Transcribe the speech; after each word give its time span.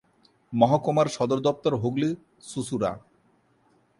মহকুমার 0.53 1.07
সদর 1.07 1.39
দপ্তর 1.39 1.73
হুগলি-চুঁচুড়া। 1.75 2.91